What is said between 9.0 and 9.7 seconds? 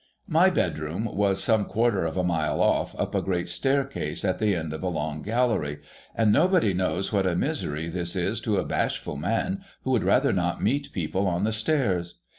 man